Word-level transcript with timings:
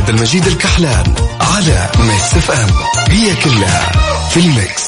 وعبد 0.00 0.14
المجيد 0.14 0.46
الكحلان 0.46 1.14
على 1.40 1.90
Mix 1.98 2.34
FM 2.34 2.70
هي 3.08 3.34
كلها 3.36 3.92
في 4.30 4.40
ال 4.40 4.48
mix. 4.48 4.82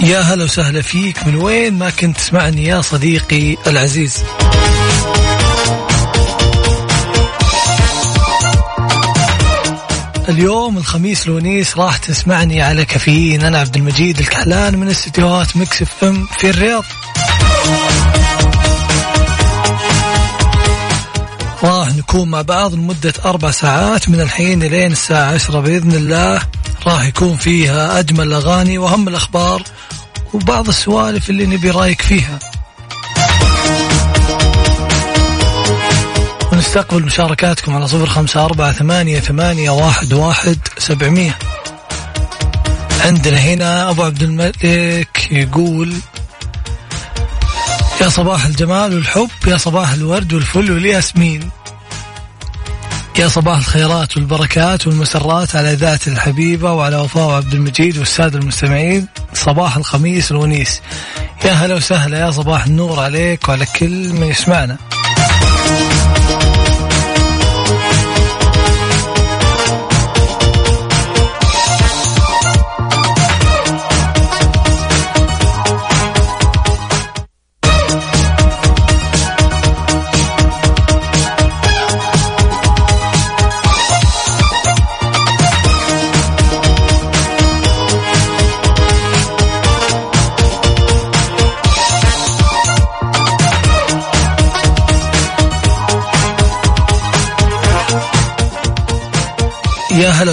يا 0.00 0.20
هلا 0.20 0.44
وسهلا 0.44 0.82
فيك. 0.82 1.26
من 1.26 1.36
وين 1.36 1.78
ما 1.78 1.90
كنت 1.90 2.16
تسمعني 2.16 2.64
يا 2.64 2.80
صديقي 2.80 3.56
العزيز؟ 3.66 4.24
اليوم 10.28 10.76
الخميس 10.76 11.26
الونيس 11.26 11.78
راح 11.78 11.96
تسمعني 11.96 12.62
على 12.62 12.84
كافيين. 12.84 13.44
أنا 13.44 13.58
عبد 13.58 13.76
المجيد 13.76 14.18
الكحلان 14.18 14.78
من 14.78 14.88
استديوهات 14.88 15.56
Mix 15.56 15.82
FM 15.82 16.26
في 16.38 16.50
الرياض. 16.50 16.84
نكون 22.02 22.30
مع 22.30 22.42
بعض 22.42 22.74
لمدة 22.74 23.12
أربع 23.24 23.50
ساعات 23.50 24.08
من 24.08 24.20
الحين 24.20 24.62
لين 24.62 24.92
الساعة 24.92 25.34
عشرة 25.34 25.60
بإذن 25.60 25.92
الله. 25.92 26.42
راح 26.86 27.04
يكون 27.04 27.36
فيها 27.36 27.98
أجمل 27.98 28.26
الأغاني 28.26 28.78
وأهم 28.78 29.08
الأخبار 29.08 29.62
وبعض 30.34 30.68
السوالف 30.68 31.30
اللي 31.30 31.46
نبي 31.46 31.70
رأيك 31.70 32.02
فيها. 32.02 32.38
ونستقبل 36.52 37.02
مشاركاتكم 37.02 37.74
على 37.74 37.88
صفر 37.88 38.06
خمسة 38.06 38.44
أربعة 38.44 38.72
ثمانية, 38.72 39.20
ثمانية 39.20 39.70
واحد, 39.70 40.12
واحد 40.12 40.58
سبعمية. 40.78 41.38
عندنا 43.00 43.38
هنا 43.38 43.90
أبو 43.90 44.02
عبد 44.02 44.22
الملك 44.22 45.28
يقول 45.30 45.94
يا 48.00 48.08
صباح 48.08 48.44
الجمال 48.44 48.94
والحب 48.94 49.30
يا 49.46 49.56
صباح 49.56 49.92
الورد 49.92 50.32
والفل 50.32 50.72
والياسمين. 50.72 51.50
يا 53.18 53.28
صباح 53.28 53.58
الخيرات 53.58 54.16
والبركات 54.16 54.86
والمسرات 54.86 55.56
على 55.56 55.74
ذات 55.74 56.08
الحبيبة 56.08 56.72
وعلى 56.72 56.96
وفاء 56.96 57.30
عبد 57.30 57.54
المجيد 57.54 57.98
والسادة 57.98 58.38
المستمعين. 58.38 59.08
صباح 59.34 59.76
الخميس 59.76 60.30
الونيس. 60.30 60.80
يا 61.44 61.52
هلا 61.52 61.74
وسهلا 61.74 62.18
يا 62.18 62.30
صباح 62.30 62.64
النور 62.64 63.00
عليك 63.00 63.48
وعلى 63.48 63.66
كل 63.66 64.12
من 64.12 64.26
يسمعنا. 64.26 64.76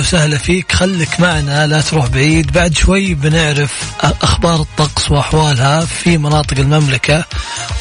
وسهلا 0.10 0.38
فيك. 0.38 0.72
خليك 0.72 1.20
معنا 1.20 1.68
لا 1.68 1.82
تروح 1.82 2.08
بعيد. 2.08 2.52
بعد 2.52 2.78
شوي 2.78 3.14
بنعرف 3.14 3.94
أخبار 4.02 4.62
الطقس 4.62 5.12
وأحوالها 5.12 5.86
في 5.86 6.18
مناطق 6.18 6.60
المملكة 6.60 7.26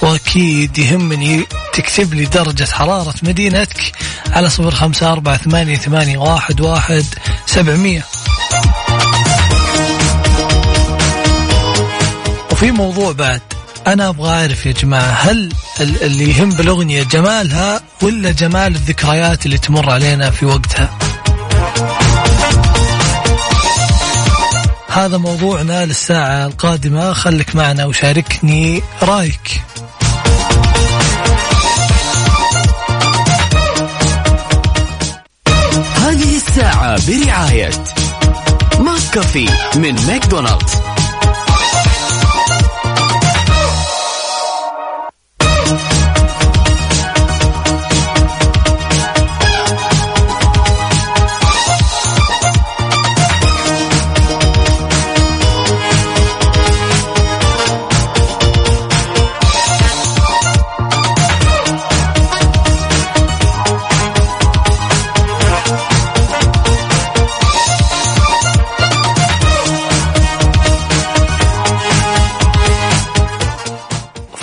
وأكيد 0.03 0.78
يهمني 0.78 1.47
تكتب 1.72 2.15
لي 2.15 2.25
درجة 2.25 2.65
حرارة 2.65 3.15
مدينتك 3.22 3.93
على 4.33 4.50
صفر 4.50 4.71
خمسة 4.71 5.12
أربعة 5.12 5.37
ثمانية, 5.37 5.77
ثمانية 5.77 6.19
واحد, 6.19 6.61
واحد 6.61 7.05
سبعمية. 7.47 8.05
وفي 12.53 12.71
موضوع 12.71 13.12
بعد 13.12 13.41
أنا 13.87 14.09
أبغى 14.09 14.31
أعرف 14.31 14.66
يا 14.66 14.72
جماعة 14.72 15.12
هل 15.12 15.53
اللي 15.81 16.31
يهم 16.31 16.50
بالأغنية 16.50 17.03
جمالها 17.03 17.81
ولا 18.03 18.31
جمال 18.31 18.75
الذكريات 18.75 19.47
اللي 19.47 19.59
تمر 19.59 19.91
علينا 19.91 20.31
في 20.31 20.47
وقتها؟ 20.47 20.97
هذا 24.98 25.16
موضوعنا 25.16 25.86
للساعة 25.86 26.47
القادمة. 26.47 27.12
خليك 27.12 27.56
معنا 27.56 27.84
وشاركني 27.84 28.82
رأيك. 29.03 29.60
هذه 35.94 36.36
الساعة 36.36 37.06
برعاية 37.06 37.70
McCafé 38.81 39.49
من 39.76 39.94
ماكدونالدز. 40.06 40.88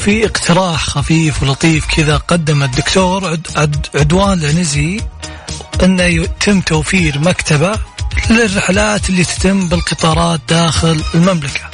في 0.05 0.25
اقتراح 0.25 0.85
خفيف 0.85 1.43
ولطيف 1.43 1.85
كذا 1.85 2.17
قدم 2.17 2.63
الدكتور 2.63 3.27
عد 3.27 3.47
عد 3.55 3.88
عدوان 3.95 4.39
العنزي 4.39 5.01
انه 5.83 6.03
يتم 6.03 6.61
توفير 6.61 7.19
مكتبة 7.19 7.79
للرحلات 8.29 9.09
اللي 9.09 9.23
تتم 9.23 9.69
بالقطارات 9.69 10.39
داخل 10.49 11.01
المملكة. 11.16 11.69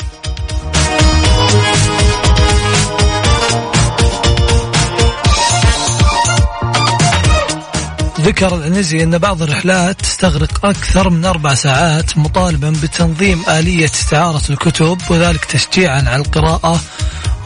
ذكر 8.21 8.55
العنزي 8.55 9.03
أن 9.03 9.17
بعض 9.17 9.41
الرحلات 9.41 10.01
تستغرق 10.01 10.65
أكثر 10.65 11.09
من 11.09 11.25
أربع 11.25 11.53
ساعات 11.53 12.17
مطالبا 12.17 12.69
بتنظيم 12.83 13.43
آلية 13.49 13.85
استعارة 13.85 14.43
الكتب 14.49 14.97
وذلك 15.09 15.45
تشجيعا 15.45 16.03
على 16.07 16.15
القراءة 16.15 16.81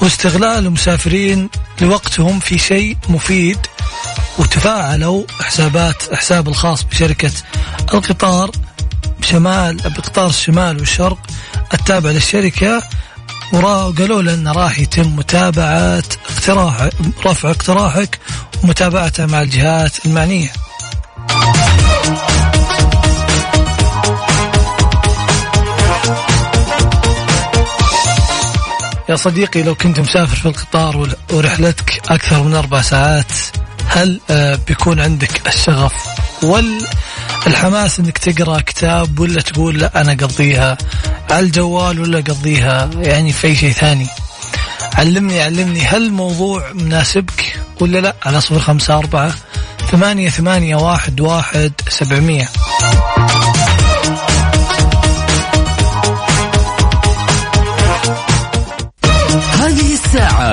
واستغلال 0.02 0.66
المسافرين 0.66 1.50
لوقتهم 1.82 2.40
في 2.40 2.58
شيء 2.58 2.98
مفيد 3.10 3.58
وتفاعلوا 4.38 5.24
حسابات 5.42 6.16
حساب 6.16 6.48
الخاص 6.48 6.84
بشركة 6.84 7.32
القطار 7.94 8.52
بشمال 9.20 9.78
بقطار 9.78 10.28
الشمال 10.28 10.80
والشرق 10.80 11.18
التابع 11.74 12.10
للشركة 12.10 12.84
وقالوا 13.54 14.22
لنا 14.22 14.52
راح 14.52 14.80
يتم 14.80 15.16
متابعة 15.16 16.04
اقتراح 16.30 16.90
رفع 17.26 17.50
اقتراحك 17.50 18.20
ومتابعته 18.64 19.26
مع 19.26 19.42
الجهات 19.42 20.06
المعنية. 20.06 20.52
يا 29.10 29.16
صديقي 29.16 29.64
لو 29.64 29.76
كنت 29.76 30.00
مسافر 30.00 30.36
في 30.36 30.46
القطار 30.46 31.16
ورحلتك 31.34 32.02
أكثر 32.10 32.44
من 32.44 32.56
أربع 32.56 32.82
ساعات 32.82 33.32
هل 33.88 34.20
آه، 34.30 34.60
بيكون 34.68 35.00
عندك 35.00 35.48
الشغف 35.48 35.94
والحماس 36.44 38.00
إنك 38.00 38.18
تقرأ 38.18 38.60
كتاب 38.60 39.20
ولا 39.20 39.42
تقول 39.42 39.80
لا 39.80 40.02
أنا 40.02 40.12
أقضيها؟ 40.12 40.78
على 41.32 41.40
الجوال 41.46 42.00
ولا 42.02 42.20
أقضيها؟ 42.20 42.90
يعني 42.98 43.34
في 43.34 43.48
أي 43.48 43.56
شيء 43.56 43.72
ثاني. 43.72 44.08
علمني 44.94 45.42
علمني 45.42 45.82
هل 45.86 46.06
الموضوع 46.06 46.72
مناسبك 46.74 47.60
ولا 47.82 47.98
لا؟ 47.98 48.16
على 48.26 48.42
صفر 48.42 48.60
خمسة 48.60 48.98
أربعة 48.98 49.32
ثمانية 49.92 50.30
ثمانية 50.30 50.76
واحد 50.76 51.22
واحد 51.22 51.74
سبعمية. 51.90 52.50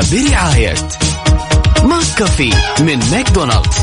برعاية 0.00 0.74
McCafé 1.84 2.54
من 2.80 2.98
ماكدونالدز. 3.10 3.76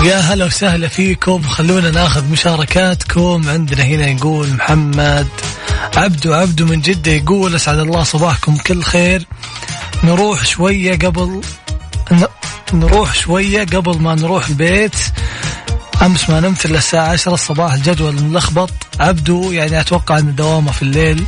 ويا 0.00 0.18
هلا 0.18 0.44
وسهلا 0.44 0.88
فيكم. 0.88 1.42
خلونا 1.42 1.90
ناخذ 1.90 2.24
مشاركاتكم. 2.24 3.48
عندنا 3.48 3.82
هنا 3.82 4.06
يقول 4.06 4.48
محمد 4.48 5.28
عبدو. 5.96 6.34
عبدو 6.34 6.66
من 6.66 6.80
جدة 6.80 7.12
يقول 7.12 7.54
أسعد 7.54 7.78
الله 7.78 8.02
صباحكم 8.02 8.56
كل 8.56 8.82
خير. 8.82 9.26
نروح 10.04 10.44
شوية 10.44 10.98
قبل 10.98 11.40
نروح 12.72 13.14
شوية 13.14 13.64
قبل 13.64 13.98
ما 13.98 14.14
نروح 14.14 14.48
البيت. 14.48 14.96
أمس 16.02 16.30
ما 16.30 16.40
نمت 16.40 16.66
إلا 16.66 16.78
الساعة 16.78 17.08
10 17.08 17.34
الصباح 17.34 17.72
الجدول 17.72 18.22
ملخبط. 18.22 18.70
عبدو 19.00 19.52
يعني 19.52 19.80
أتوقع 19.80 20.18
أن 20.18 20.34
دوامه 20.34 20.72
في 20.72 20.82
الليل 20.82 21.24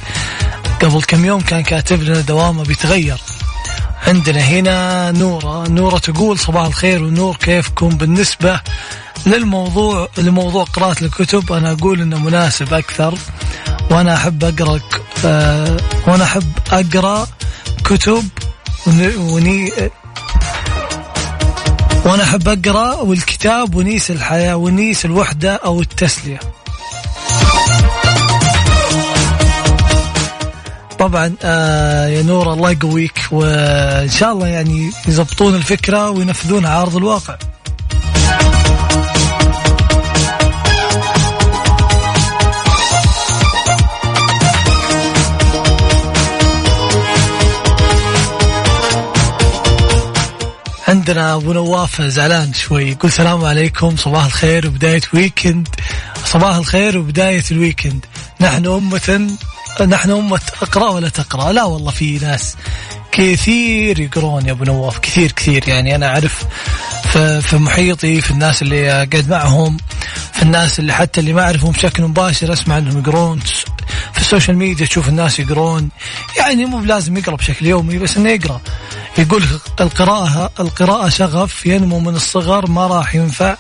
قبل 0.82 1.02
كم 1.02 1.24
يوم 1.24 1.40
كان 1.40 1.62
كاتب 1.62 2.02
لنا 2.02 2.20
دوامه 2.20 2.64
بيتغير. 2.64 3.20
عندنا 4.06 4.40
هنا 4.40 5.10
نورة. 5.10 5.68
نورة 5.68 5.98
تقول 5.98 6.38
صباح 6.38 6.66
الخير 6.66 7.02
ونور 7.02 7.36
كيفكم؟ 7.36 7.88
بالنسبة 7.88 8.60
للموضوع 9.26 10.08
لموضوع 10.18 10.64
قراءة 10.64 11.04
الكتب 11.04 11.52
أنا 11.52 11.72
أقول 11.72 12.00
إنه 12.00 12.18
مناسب 12.18 12.74
أكثر. 12.74 13.14
وأنا 13.90 14.14
أحب 14.14 14.44
أقرأ 14.44 14.80
أه 15.24 15.76
وأنا 16.06 16.24
أحب 16.24 16.52
أقرأ 16.72 17.26
كتب 17.84 18.28
وني 19.16 19.72
وأنا 22.04 22.22
أحب 22.22 22.48
أقرأ 22.48 22.94
والكتاب 22.94 23.74
ونيس 23.74 24.10
الحياة 24.10 24.56
ونيس 24.56 25.04
الوحدة 25.04 25.54
أو 25.54 25.80
التسلية 25.80 26.38
طبعا 30.98 31.34
آه 31.42 32.06
يا 32.08 32.22
نور 32.22 32.52
الله 32.52 32.70
يقويك 32.70 33.20
وإن 33.30 34.10
شاء 34.10 34.32
الله 34.32 34.46
يعني 34.46 34.90
يضبطون 35.08 35.54
الفكرة 35.54 36.10
وينفذونها 36.10 36.70
على 36.70 36.82
ارض 36.82 36.96
الواقع. 36.96 37.36
عندنا 50.92 51.34
أبو 51.34 51.52
نواف 51.52 52.02
زعلان 52.02 52.52
شوي. 52.54 52.90
يقول 52.90 53.10
السلام 53.10 53.44
عليكم 53.44 53.96
صباح 53.96 54.24
الخير 54.24 54.66
وبداية 54.66 55.00
weekend 55.14 55.68
صباح 56.24 56.56
الخير 56.56 56.98
وبداية 56.98 57.44
ال 57.50 57.57
weekend 57.57 58.06
نحن 58.40 58.66
أمة 58.66 59.36
نحن 59.80 60.10
أمة 60.10 60.40
أقرأ 60.62 60.88
ولا 60.88 61.08
تقرأ؟ 61.08 61.52
لا 61.52 61.64
والله 61.64 61.90
في 61.90 62.18
ناس 62.18 62.56
كثير 63.12 64.00
يقرون 64.00 64.46
يا 64.46 64.52
أبو 64.52 64.64
نواف 64.64 64.98
كثير 64.98 65.32
كثير. 65.32 65.68
يعني 65.68 65.94
أنا 65.94 66.06
أعرف 66.06 66.44
في 67.40 67.56
محيطي 67.56 68.20
في 68.20 68.30
الناس 68.30 68.62
اللي 68.62 68.88
قاعد 68.88 69.26
معهم 69.30 69.76
في 70.32 70.42
الناس 70.42 70.78
اللي 70.78 70.92
حتى 70.92 71.20
اللي 71.20 71.32
ما 71.32 71.42
أعرفهم 71.42 71.72
بشكل 71.72 72.02
مباشر 72.02 72.52
أسمع 72.52 72.78
أنهم 72.78 72.98
يقرون. 72.98 73.40
في 74.12 74.20
ال 74.20 74.25
social 74.25 74.56
media 74.56 74.86
تشوف 74.86 75.08
الناس 75.08 75.40
يقرون. 75.40 75.88
يعني 76.38 76.66
مو 76.66 76.78
بلازم 76.78 77.16
يقرأ 77.16 77.36
بشكل 77.36 77.66
يومي 77.66 77.98
بس 77.98 78.16
إنه 78.16 78.30
يقرأ. 78.30 78.60
يقول 79.18 79.44
القراءة 79.80 80.50
القراءة 80.60 81.08
شغف 81.08 81.66
ينمو 81.66 82.00
من 82.00 82.14
الصغر 82.14 82.70
ما 82.70 82.86
راح 82.86 83.14
ينفع. 83.14 83.56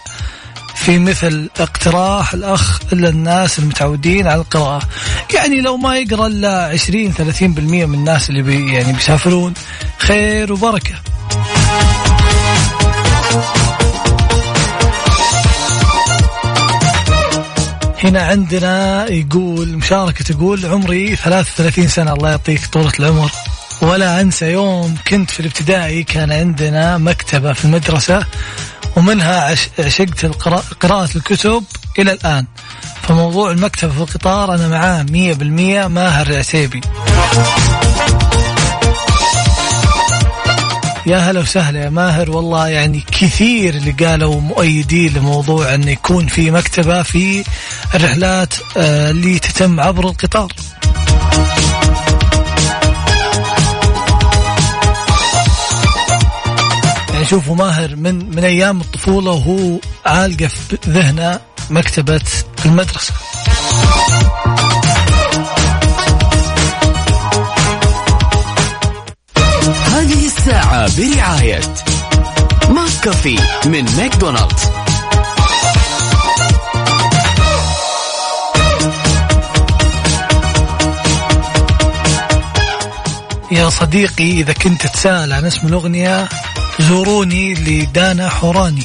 في 0.74 0.98
مثل 0.98 1.50
اقتراح 1.60 2.34
الأخ 2.34 2.80
إلا 2.92 3.08
الناس 3.08 3.58
المتعودين 3.58 4.26
على 4.26 4.40
القراءة. 4.40 4.82
يعني 5.34 5.60
لو 5.60 5.76
ما 5.76 5.96
يقرأ 5.96 6.26
إلا 6.26 6.64
20 6.66 7.12
30% 7.12 7.42
من 7.86 7.94
الناس 7.94 8.30
اللي 8.30 8.42
بي 8.42 8.72
يعني 8.72 8.92
بيسافرون 8.92 9.54
خير 9.98 10.52
وبركة. 10.52 10.94
هنا 18.04 18.22
عندنا 18.22 19.06
يقول 19.08 19.76
مشاركة 19.76 20.24
تقول 20.24 20.66
عمري 20.66 21.16
33 21.16 21.88
سنة 21.88 22.12
الله 22.12 22.30
يعطيك 22.30 22.66
طولة 22.66 22.92
العمر. 23.00 23.30
ولا 23.82 24.20
أنسى 24.20 24.52
يوم 24.52 24.96
كنت 25.08 25.30
في 25.30 25.40
الابتدائي 25.40 26.02
كان 26.04 26.32
عندنا 26.32 26.98
مكتبة 26.98 27.52
في 27.52 27.64
المدرسة 27.64 28.26
ومنها 28.96 29.56
عشقت 29.78 30.26
قراءة 30.80 31.08
الكتب 31.16 31.64
إلى 31.98 32.12
الآن. 32.12 32.46
فموضوع 33.02 33.50
المكتبة 33.50 33.92
في 33.92 34.00
القطار 34.00 34.54
أنا 34.54 34.68
معاه 34.68 35.02
مية 35.02 35.34
بالمية 35.34 35.86
ماهر 35.86 36.38
عتيبي. 36.38 36.80
يا 41.06 41.18
هلا 41.18 41.40
وسهلا 41.40 41.84
يا 41.84 41.90
ماهر 41.90 42.30
والله 42.30 42.68
يعني 42.68 43.04
كثير 43.12 43.74
اللي 43.74 43.90
قالوا 43.90 44.40
مؤيدين 44.40 45.12
لموضوع 45.12 45.74
أن 45.74 45.88
يكون 45.88 46.26
في 46.26 46.50
مكتبة 46.50 47.02
في 47.02 47.44
الرحلات 47.94 48.54
آه، 48.76 49.10
اللي 49.10 49.38
تتم 49.38 49.80
عبر 49.80 50.08
القطار. 50.08 50.52
شوفوا 57.32 57.56
ماهر 57.56 57.96
من 57.96 58.36
من 58.36 58.44
أيام 58.44 58.80
الطفولة 58.80 59.30
وهو 59.30 59.78
عالقة 60.06 60.46
في 60.46 60.78
ذهنه 60.88 61.40
مكتبة 61.70 62.20
المدرسة. 62.64 63.14
هذه 69.86 70.26
الساعة 70.26 70.90
برعاية 70.96 71.60
ماك 72.68 72.90
كافي 73.04 73.38
من 73.66 73.84
ماكدونالدز. 73.96 74.62
يا 83.52 83.68
صديقي 83.68 84.30
إذا 84.32 84.52
كنت 84.52 84.86
تسأل 84.86 85.32
عن 85.32 85.44
اسم 85.44 85.66
الأغنية 85.66 86.28
زوروني 86.78 87.54
لدانا 87.54 88.28
حوراني. 88.28 88.82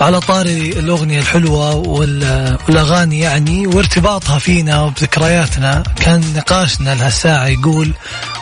على 0.00 0.20
طاري 0.20 0.70
الأغنية 0.72 1.20
الحلوة 1.20 1.74
والأغاني 1.74 3.20
يعني 3.20 3.66
وارتباطها 3.66 4.38
فينا 4.38 4.82
وبذكرياتنا 4.82 5.82
كان 5.96 6.32
نقاشنا 6.36 6.94
لهالساعة 6.94 7.46
يقول 7.46 7.92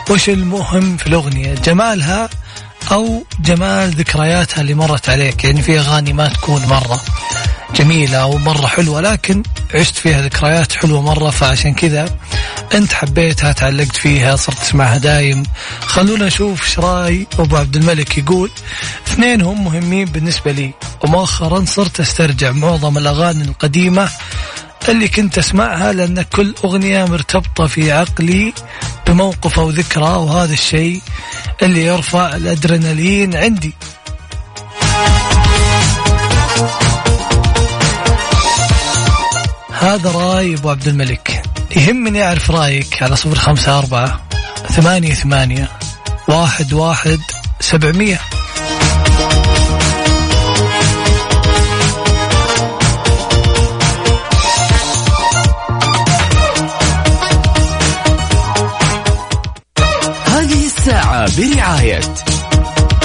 وش 0.09 0.29
المهم 0.29 0.97
في 0.97 1.07
الأغنية 1.07 1.53
جمالها 1.53 2.29
أو 2.91 3.23
جمال 3.39 3.89
ذكرياتها 3.89 4.61
اللي 4.61 4.73
مرت 4.73 5.09
عليك؟ 5.09 5.43
يعني 5.43 5.61
في 5.61 5.79
أغاني 5.79 6.13
ما 6.13 6.27
تكون 6.27 6.65
مرة 6.65 7.01
جميلة 7.75 8.25
ومرة 8.25 8.67
حلوة 8.67 9.01
لكن 9.01 9.43
عشت 9.73 9.95
فيها 9.95 10.21
ذكريات 10.21 10.71
حلوة 10.71 11.01
مرة 11.01 11.29
فعشان 11.29 11.73
كذا 11.73 12.17
أنت 12.73 12.93
حبيتها 12.93 13.51
تعلقت 13.51 13.95
فيها 13.95 14.35
صرت 14.35 14.59
تسمعها 14.59 14.97
دايم. 14.97 15.43
خلونا 15.81 16.25
نشوف 16.25 16.63
إيش 16.63 16.79
رأي 16.79 17.27
أبو 17.39 17.57
عبد 17.57 17.75
الملك 17.75 18.17
يقول. 18.17 18.51
اثنين 19.07 19.41
هم 19.41 19.63
مهمين 19.63 20.05
بالنسبة 20.05 20.51
لي. 20.51 20.73
ومؤخرا 21.03 21.65
صرت 21.65 21.99
أسترجع 21.99 22.51
معظم 22.51 22.97
الأغاني 22.97 23.43
القديمة 23.43 24.09
اللي 24.89 25.07
كنت 25.07 25.37
أسمعها 25.37 25.93
لأن 25.93 26.21
كل 26.21 26.55
أغنية 26.65 27.05
مرتبطة 27.05 27.67
في 27.67 27.91
عقلي 27.91 28.53
بموقف 29.07 29.59
أو 29.59 29.69
ذكرى 29.69 30.09
وهذا 30.09 30.53
الشيء 30.53 31.01
اللي 31.61 31.85
يرفع 31.85 32.35
الأدرينالين 32.35 33.35
عندي. 33.35 33.73
هذا 39.79 40.11
راي 40.11 40.53
أبو 40.53 40.69
عبد 40.69 40.87
الملك. 40.87 41.41
يهمني 41.75 42.23
أعرف 42.23 42.51
رأيك 42.51 43.03
على 43.03 43.15
صفر 43.15 43.35
خمسة 43.35 43.77
أربعة 43.77 44.21
ثمانية 44.71 45.13
ثمانية 45.13 45.69
واحد 46.27 46.73
واحد 46.73 47.19
سبعمية. 47.59 48.19
هذه 60.25 60.65
الساعة 60.65 61.29
برعاية 61.37 62.01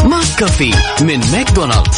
McCafé 0.04 0.74
من 1.00 1.20
ماكدونالدز. 1.32 1.96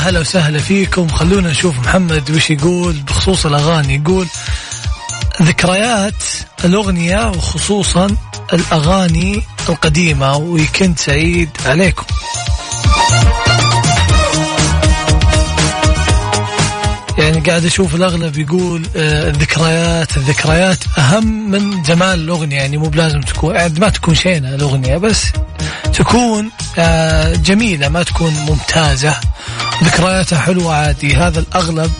هلا 0.00 0.20
وسهلا 0.20 0.58
فيكم. 0.58 1.08
خلونا 1.08 1.50
نشوف 1.50 1.78
محمد 1.78 2.30
وش 2.30 2.50
يقول 2.50 2.92
بخصوص 2.92 3.46
الأغاني. 3.46 3.94
يقول 3.94 4.26
ذكريات 5.42 6.22
الأغنية 6.64 7.28
وخصوصا 7.28 8.16
الأغاني 8.52 9.42
القديمة. 9.68 10.36
ويكند 10.36 10.98
سعيد 10.98 11.48
عليكم. 11.66 12.04
يعني 17.18 17.40
قاعد 17.40 17.64
أشوف 17.64 17.94
الأغلب 17.94 18.38
يقول 18.38 18.86
آه، 18.96 19.28
الذكريات 19.28 20.16
الذكريات 20.16 20.78
أهم 20.98 21.50
من 21.50 21.82
جمال 21.82 22.20
الأغنية. 22.20 22.56
يعني 22.56 22.76
مو 22.76 22.88
بلازم 22.88 23.20
تكون 23.20 23.54
يعني 23.54 23.80
ما 23.80 23.88
تكون 23.88 24.14
شينة 24.14 24.54
الأغنية 24.54 24.96
بس 24.96 25.26
تكون 25.92 26.50
آه، 26.78 27.34
جميلة 27.34 27.88
ما 27.88 28.02
تكون 28.02 28.32
ممتازة. 28.32 29.16
ذكرياتها 29.84 30.38
حلوة 30.38 30.74
عادي. 30.74 31.16
هذا 31.16 31.40
الأغلب. 31.40 31.92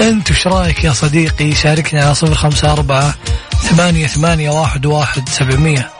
أنت 0.00 0.30
وش 0.30 0.46
رأيك 0.46 0.84
يا 0.84 0.92
صديقي؟ 0.92 1.54
شاركنا 1.54 2.04
على 2.04 2.14
صفر 2.14 2.34
خمسة 2.34 2.72
أربعة 2.72 3.14
ثمانية 3.62 4.06
ثمانية 4.06 4.50
واحد 4.50 4.86
واحد 4.86 5.28
سبعمية. 5.28 5.90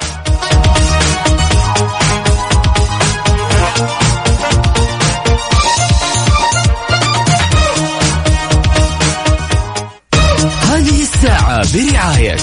هذه 10.63 11.03
الساعة 11.03 11.63
برعاية 11.75 12.37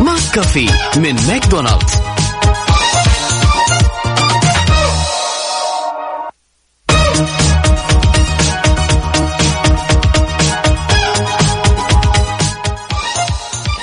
McCafé 0.00 0.70
من 0.96 1.16
ماكدونالدز. 1.28 2.15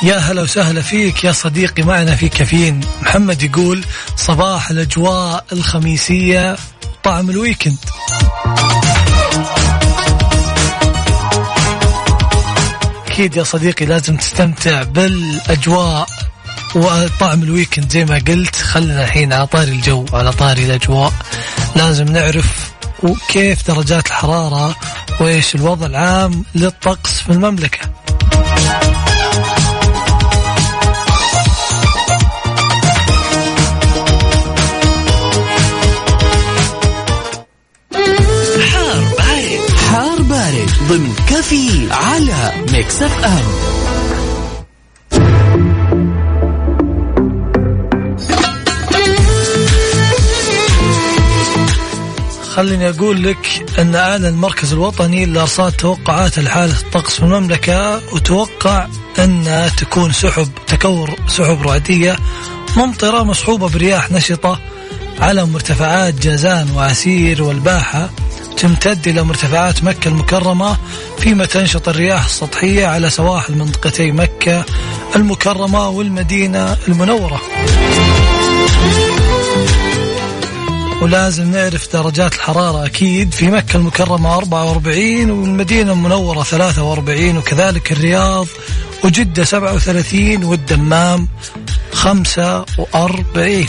يا 0.03 0.17
هلا 0.17 0.41
وسهلا 0.41 0.81
فيك 0.81 1.23
يا 1.23 1.31
صديقي 1.31 1.83
معنا 1.83 2.15
في 2.15 2.29
كافيين. 2.29 2.79
محمد 3.01 3.43
يقول 3.43 3.85
صباح 4.15 4.69
الأجواء 4.69 5.45
الخميسية 5.51 6.55
طعم 7.03 7.29
ال 7.29 7.35
weekend. 7.35 7.77
أكيد 13.07 13.35
يا 13.35 13.43
صديقي 13.43 13.85
لازم 13.85 14.17
تستمتع 14.17 14.83
بالأجواء 14.83 16.07
وطعم 16.75 17.43
ال 17.43 17.49
weekend. 17.49 17.91
زي 17.91 18.05
ما 18.05 18.21
قلت 18.27 18.55
خلنا 18.55 19.03
الحين 19.03 19.33
على 19.33 19.47
طاري 19.47 19.71
الجو 19.71 20.05
على 20.13 20.31
طاري 20.31 20.65
الأجواء. 20.65 21.13
لازم 21.75 22.05
نعرف 22.05 22.71
وكيف 23.03 23.67
درجات 23.67 24.07
الحرارة 24.07 24.75
وإيش 25.19 25.55
الوضع 25.55 25.85
العام 25.85 26.45
للطقس 26.55 27.19
في 27.19 27.29
المملكة. 27.29 27.79
ضمن 40.89 41.13
كافيين 41.29 41.91
على 41.91 42.51
Mix 42.71 43.01
FM 43.01 43.73
خليني 52.55 52.89
أقول 52.89 53.23
لك 53.23 53.65
أن 53.79 53.95
أعلن 53.95 54.25
المركز 54.25 54.73
الوطني 54.73 55.25
لأرصاد 55.25 55.71
توقعات 55.71 56.37
الحالة 56.37 56.79
الطقس 56.79 57.13
في 57.13 57.23
المملكة 57.23 58.01
وتوقع 58.13 58.87
أن 59.19 59.69
تكون 59.77 60.11
سحب 60.11 60.47
تكور 60.67 61.15
سحب 61.27 61.67
رعدية 61.67 62.15
ممطرة 62.77 63.23
مصحوبة 63.23 63.69
برياح 63.69 64.11
نشطة 64.11 64.59
على 65.19 65.45
مرتفعات 65.45 66.13
جازان 66.13 66.71
وعسير 66.71 67.43
والباحة. 67.43 68.09
تمتد 68.57 69.07
إلى 69.07 69.23
مرتفعات 69.23 69.83
مكة 69.83 70.07
المكرمة 70.07 70.77
فيما 71.19 71.45
تنشط 71.45 71.89
الرياح 71.89 72.25
السطحية 72.25 72.87
على 72.87 73.09
سواحل 73.09 73.55
منطقتي 73.55 74.11
مكة 74.11 74.65
المكرمة 75.15 75.89
والمدينة 75.89 76.77
المنورة. 76.87 77.41
ولازم 81.01 81.51
نعرف 81.51 81.93
درجات 81.93 82.33
الحرارة 82.33 82.85
أكيد 82.85 83.33
في 83.33 83.47
مكة 83.47 83.77
المكرمة 83.77 84.35
44 84.35 85.31
والمدينة 85.31 85.91
المنورة 85.91 86.43
43 86.43 87.37
وكذلك 87.37 87.91
الرياض 87.91 88.47
وجدة 89.03 89.43
37 89.43 90.43
والدمام 90.43 91.27
45 91.93 93.65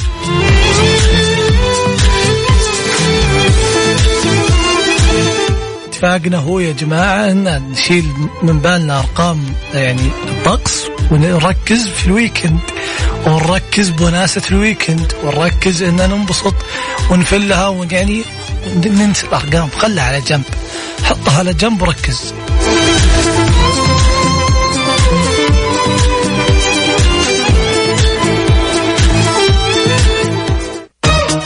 اتفاقنا 6.05 6.39
هو 6.39 6.61
يا 6.61 6.73
جماعة 6.73 7.31
إن 7.31 7.71
نشيل 7.71 8.05
من 8.43 8.59
بالنا 8.59 8.99
أرقام 8.99 9.45
يعني 9.75 10.11
الطقس 10.29 10.85
ونركز 11.11 11.89
في 11.89 12.07
الويكند 12.07 12.61
ونركز 13.27 13.89
بوناسة 13.89 14.43
ال 14.51 14.59
weekend 14.59 15.13
ونركز 15.25 15.83
إن 15.83 15.97
ننبسط 15.97 16.55
ونفلها 17.11 17.69
ويعني 17.69 18.23
ننسى 18.85 19.27
الأرقام 19.27 19.69
خلها 19.79 20.05
على 20.05 20.21
جنب 20.21 20.45
حطها 21.05 21.39
على 21.39 21.55
جنب 21.55 21.83
وركز. 21.83 22.35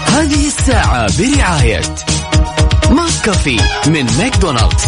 هذه 0.06 0.46
الساعة 0.46 1.08
برعاية 1.18 1.82
McCafé 3.18 3.60
من 3.86 4.06
ماكدونالدز. 4.18 4.84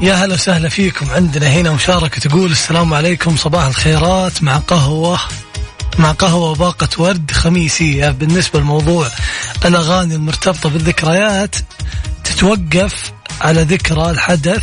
يا 0.00 0.14
هلا 0.14 0.34
وسهلا 0.34 0.68
فيكم 0.68 1.10
عندنا 1.10 1.48
هنا 1.48 1.70
مشاركة 1.70 2.20
تقول 2.20 2.50
السلام 2.50 2.94
عليكم 2.94 3.36
صباح 3.36 3.64
الخيرات. 3.64 4.42
مع 4.42 4.56
قهوة 4.56 5.18
مع 5.98 6.12
قهوة 6.12 6.50
وباقة 6.50 6.88
ورد 6.98 7.30
خميسية 7.30 8.08
بالنسبة 8.10 8.60
لموضوع 8.60 9.08
الأغاني 9.64 10.14
المرتبطة 10.14 10.68
بالذكريات 10.68 11.56
تتوقف 12.24 13.12
على 13.40 13.62
ذكرى 13.62 14.10
الحدث 14.10 14.62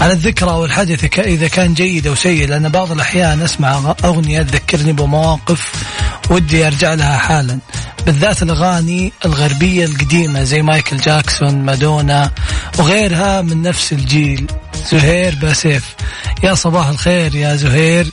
على 0.00 0.12
الذكرى 0.12 0.50
أو 0.50 0.64
الحدث 0.64 1.04
ك- 1.04 1.18
إذا 1.20 1.48
كان 1.48 1.74
جيد 1.74 2.06
أو 2.06 2.14
سيء 2.14 2.48
لأن 2.48 2.68
بعض 2.68 2.92
الأحيان 2.92 3.42
أسمع 3.42 3.94
أغنية 4.04 4.42
تذكرني 4.42 4.92
بمواقف 4.92 5.72
ودي 6.30 6.66
أرجع 6.66 6.94
لها 6.94 7.16
حالا. 7.18 7.58
بالذات 8.06 8.42
الأغاني 8.42 9.12
الغربية 9.24 9.84
القديمة 9.84 10.42
زي 10.42 10.62
مايكل 10.62 10.96
جاكسون 10.96 11.54
مادونا 11.62 12.30
وغيرها 12.78 13.42
من 13.42 13.62
نفس 13.62 13.92
الجيل. 13.92 14.46
زهير 14.92 15.34
باسيف. 15.34 15.94
يا 16.42 16.54
صباح 16.54 16.86
الخير 16.88 17.34
يا 17.34 17.56
زهير. 17.56 18.06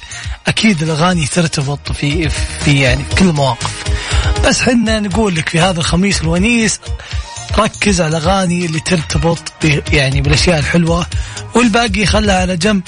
أكيد 0.48 0.84
الأغاني 0.84 1.26
ترتبط 1.28 1.92
في 1.92 2.30
في 2.66 2.80
يعني 2.82 3.04
كل 3.20 3.26
المواقف 3.26 3.84
بس 4.46 4.62
حنا 4.62 5.00
نقول 5.00 5.36
لك 5.36 5.50
في 5.50 5.60
هذا 5.60 5.80
الخميس 5.80 6.22
الونيس 6.22 6.80
ركز 7.60 8.02
على 8.02 8.18
الأغاني 8.18 8.66
اللي 8.66 8.80
ترتبط 8.80 9.40
يعني 9.94 10.22
بالأشياء 10.22 10.60
الحلوة 10.60 11.06
والباقي 11.56 12.06
خلها 12.06 12.42
على 12.42 12.58
جنب. 12.58 12.84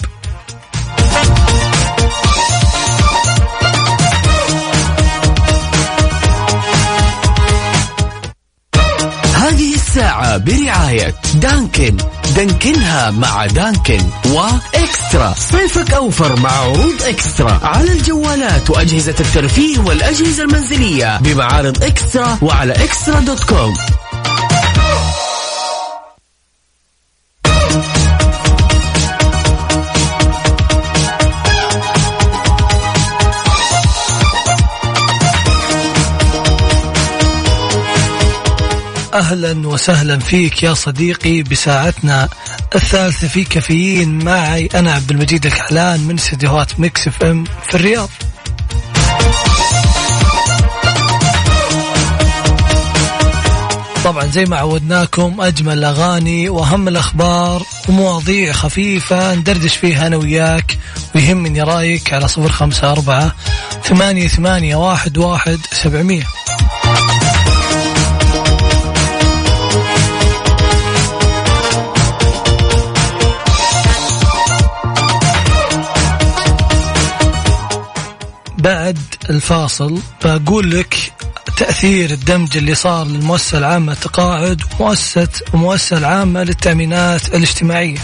هذه 9.36 9.76
الساعة 9.76 10.38
برعاية 10.38 11.16
دانكن. 11.36 11.98
دانكنها 12.36 13.12
مع 13.12 13.46
دانكن 13.46 14.02
وإكسترا. 14.26 15.34
صيفك 15.38 15.94
أوفر 15.94 16.40
مع 16.40 16.52
عروض 16.52 17.04
إكسترا. 17.04 17.60
على 17.64 17.92
الجوالات 17.92 18.70
وأجهزة 18.70 19.16
الترفيه 19.20 19.80
والأجهزة 19.80 20.44
المنزلية 20.44 21.18
بمعارض 21.18 21.84
إكسترا 21.84 22.38
وعلى 22.42 22.74
إكسترا 22.74 23.20
دوت 23.20 23.44
كوم. 23.44 23.74
أهلا 39.16 39.68
وسهلا 39.68 40.20
فيك 40.20 40.64
يا 40.64 40.74
صديقي 40.74 41.44
بساعتنا 41.44 42.30
الثالثة 42.76 43.28
في 43.28 43.44
كافيين. 43.44 44.24
معي 44.24 44.70
أنا 44.76 44.94
عبد 44.94 45.12
المجيد 45.12 45.46
الكحلان 45.46 46.00
من 46.00 46.16
استديوهات 46.16 46.80
Mix 46.80 47.08
FM 47.08 47.44
في 47.44 47.76
الرياض. 47.76 48.10
طبعا 54.04 54.26
زي 54.26 54.46
ما 54.46 54.58
عودناكم 54.58 55.42
أجمل 55.42 55.78
الأغاني 55.78 56.50
وأهم 56.50 56.88
الأخبار 56.88 57.64
ومواضيع 57.90 58.52
خفيفة 58.52 59.36
ندردش 59.36 59.76
فيها 59.76 60.08
أنا 60.08 60.18
وياك. 60.18 60.78
ويهمني 61.16 61.62
رأيك 61.62 62.14
على 62.14 62.28
صفر 62.28 62.52
خمسة 62.52 62.92
أربعة 62.92 63.36
ثمانية 63.84 64.28
ثمانية 64.28 64.76
واحد 64.76 65.18
واحد 65.18 65.60
سبعمية. 65.72 66.35
بعد 78.66 79.00
الفاصل 79.30 80.00
بقول 80.24 80.72
لك 80.72 81.14
تأثير 81.58 82.10
الدمج 82.10 82.58
اللي 82.58 82.76
صار 82.76 83.08
للمؤسسة 83.08 83.58
العامة 83.58 83.94
للتقاعد 83.94 84.62
ومؤسسة 84.80 85.28
ومؤسسة 85.54 85.98
العامة 85.98 86.44
للتأمينات 86.44 87.36
الاجتماعية. 87.36 88.00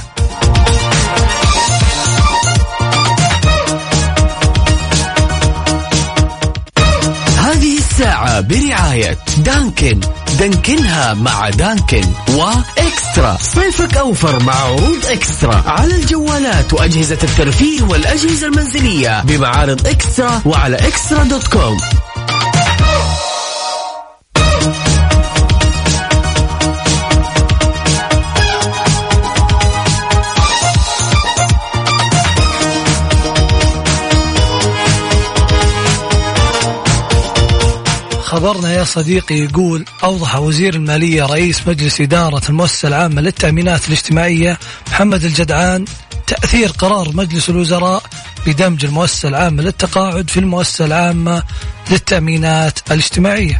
هذه 7.37 7.77
الساعة 7.77 8.41
برعاية 8.41 9.17
Dunkin'. 9.43 9.99
دانكنها 10.39 11.13
مع 11.13 11.49
Dunkin'. 11.49 12.03
و 12.29 12.45
eXtra. 12.45 13.37
صيفك 13.41 13.97
أوفر 13.97 14.43
مع 14.43 14.55
عروض 14.55 15.05
eXtra. 15.05 15.63
على 15.67 15.95
الجوالات 15.95 16.73
وأجهزة 16.73 17.17
الترفيه 17.23 17.81
والأجهزة 17.81 18.47
المنزلية 18.47 19.21
بمعارض 19.23 19.87
eXtra 19.87 20.41
وعلى 20.45 20.75
eXtra 20.75 21.23
dot 21.23 21.47
com. 21.47 21.77
خبرنا 38.41 38.73
يا 38.73 38.83
صديقي 38.83 39.35
يقول 39.35 39.85
أوضح 40.03 40.35
وزير 40.35 40.73
المالية 40.73 41.25
رئيس 41.25 41.67
مجلس 41.67 42.01
إدارة 42.01 42.41
المؤسسة 42.49 42.87
العامة 42.87 43.21
للتأمينات 43.21 43.87
الاجتماعية 43.87 44.57
محمد 44.87 45.23
الجدعان 45.23 45.85
تأثير 46.27 46.69
قرار 46.69 47.09
مجلس 47.13 47.49
الوزراء 47.49 48.03
بدمج 48.47 48.85
المؤسسة 48.85 49.29
العامة 49.29 49.63
للتقاعد 49.63 50.29
في 50.29 50.39
المؤسسة 50.39 50.85
العامة 50.85 51.43
للتأمينات 51.91 52.79
الاجتماعية. 52.91 53.59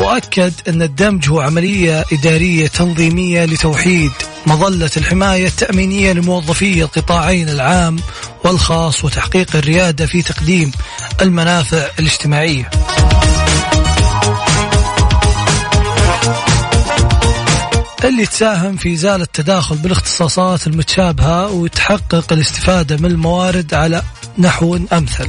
وأكد 0.00 0.52
أن 0.68 0.82
الدمج 0.82 1.28
هو 1.28 1.40
عملية 1.40 2.04
إدارية 2.12 2.66
تنظيمية 2.66 3.44
لتوحيد 3.44 4.12
مظلة 4.46 4.90
الحماية 4.96 5.46
التأمينية 5.46 6.12
لموظفي 6.12 6.82
القطاعين 6.82 7.48
العام 7.48 7.96
والخاص 8.44 9.04
وتحقيق 9.04 9.56
الريادة 9.56 10.06
في 10.06 10.22
تقديم 10.22 10.72
المنافع 11.22 11.86
الاجتماعية. 11.98 12.70
اللي 18.04 18.26
تساهم 18.26 18.76
في 18.76 18.94
إزالة 18.94 19.24
التداخل 19.24 19.76
بالاختصاصات 19.76 20.66
المتشابهة 20.66 21.50
وتحقق 21.50 22.32
الاستفادة 22.32 22.96
من 22.96 23.04
الموارد 23.04 23.74
على 23.74 24.02
نحو 24.38 24.78
أمثل. 24.92 25.28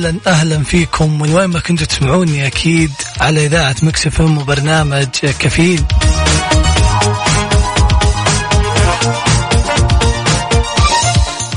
أهلا 0.00 0.18
أهلا 0.26 0.62
فيكم. 0.62 1.22
من 1.22 1.34
وين 1.34 1.44
ما 1.44 1.60
كنتوا 1.60 1.86
تسمعوني 1.86 2.46
أكيد 2.46 2.92
على 3.20 3.46
إذاعة 3.46 3.76
مكسف 3.82 4.20
إم 4.20 4.38
وبرنامج 4.38 5.06
كفيل. 5.38 5.84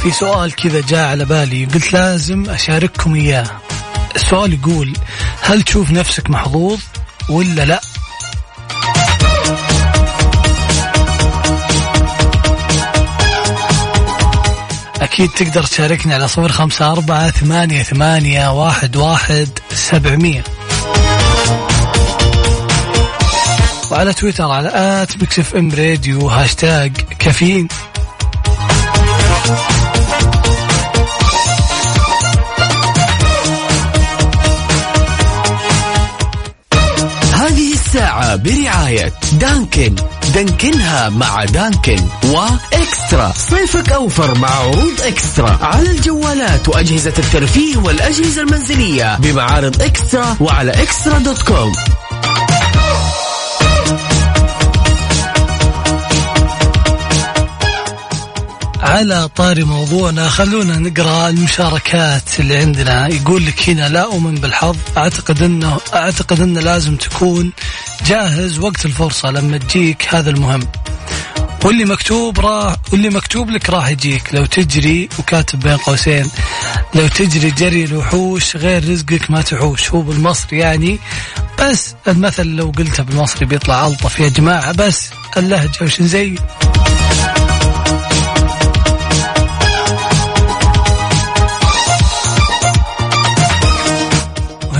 في 0.02 0.12
سؤال 0.12 0.56
كذا 0.56 0.82
جاء 0.82 1.08
على 1.08 1.26
بالي 1.26 1.66
قلت 1.66 1.94
لازم 1.94 2.50
أشارككم 2.50 3.16
إياه. 3.16 3.48
السؤال 4.16 4.54
يقول 4.54 4.94
هل 5.42 5.62
تشوف 5.62 5.92
نفسك 5.92 6.30
محظوظ 6.30 6.80
ولا 7.30 7.66
لا؟ 7.66 7.82
أكيد 15.04 15.30
تقدر 15.30 15.64
تشاركني 15.64 16.14
على 16.14 16.28
صفر 16.28 16.52
خمسة 16.52 16.92
أربعة 16.92 17.32
ثمانية 17.32 17.84
ثمانية 17.84 18.52
واحد 18.52 18.96
واحد 18.96 19.50
سبعمية. 19.74 20.44
وعلى 23.92 24.14
تويتر 24.14 24.52
على 24.52 24.70
at 24.74 25.24
Mix 25.24 25.56
FM 25.56 25.72
Radio 25.72 26.28
hashtag 26.28 26.92
كافيين. 27.20 27.68
دانكن. 39.34 39.96
دانكنها 40.34 41.10
مع 41.10 41.46
دانكن 41.46 41.98
وإكسترا. 42.26 43.34
صيفك 43.50 43.92
أوفر 43.92 44.38
مع 44.38 44.50
عروض 44.50 45.02
إكسترا. 45.02 45.60
على 45.62 45.92
الجوالات 45.92 46.70
وأجهزة 46.70 47.14
الترفيه 47.20 47.78
والأجهزة 47.78 48.42
المنزلية 48.42 49.18
بمعارض 49.18 49.82
إكسترا 49.82 50.38
وعلى 50.40 50.72
إكسترا 50.72 51.18
دوت 51.18 51.42
كوم. 51.42 51.74
على 58.94 59.30
طاري 59.36 59.64
موضوعنا. 59.64 60.30
خلونا 60.30 60.80
نقرأ 60.80 61.30
المشاركات 61.30 62.40
اللي 62.40 62.58
عندنا. 62.58 63.08
يقول 63.08 63.46
لك 63.46 63.70
هنا 63.70 63.90
لا 63.90 64.04
أؤمن 64.04 64.36
بالحظ. 64.36 64.76
أعتقد 64.98 65.42
إنه 65.42 65.78
أعتقد 65.94 66.42
إنه 66.42 66.62
لازم 66.62 66.96
تكون 66.96 67.52
جاهز 68.06 68.60
وقت 68.60 68.86
الفرصة 68.86 69.32
لما 69.32 69.58
تجيك 69.58 70.16
هذا 70.16 70.30
المهم. 70.30 70.68
واللي 71.64 71.86
مكتوب 71.86 72.40
راح 72.40 72.76
واللي 72.92 73.10
مكتوب 73.10 73.50
لك 73.50 73.70
راح 73.70 73.88
يجيك. 73.88 74.34
لو 74.34 74.46
تجري 74.46 75.10
وكاتب 75.20 75.60
بين 75.60 75.78
قوسين. 75.78 76.30
لو 76.96 77.08
تجري 77.08 77.52
جري 77.52 77.84
الوحوش 77.84 78.56
غير 78.56 78.90
رزقك 78.90 79.32
ما 79.32 79.42
تحوش. 79.42 79.92
هو 79.92 80.02
بالمصري 80.02 80.58
يعني 80.58 81.00
بس 81.60 81.96
المثل 82.08 82.48
لو 82.48 82.72
قلته 82.78 83.04
بالمصري 83.04 83.46
بيطلع 83.46 83.88
ألطف 83.88 84.20
يا 84.20 84.30
جماعة. 84.30 84.72
بس 84.72 85.10
اللهجة 85.38 85.84
وش 85.84 86.02
نزين 86.02 86.36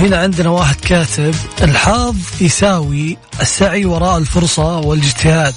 وهنا 0.04 0.16
عندنا 0.16 0.48
واحد 0.48 0.76
كاتب 0.76 1.34
الحظ 1.62 2.16
يساوي 2.40 3.18
السعي 3.40 3.84
وراء 3.84 4.18
الفرصة 4.18 4.78
والاجتهاد. 4.78 5.54